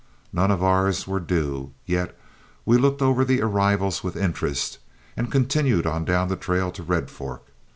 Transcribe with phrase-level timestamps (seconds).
[0.33, 2.17] None of ours were due, yet
[2.65, 4.79] we looked over the "arrivals" with interest,
[5.15, 7.43] and continued on down the trail to Red Fork.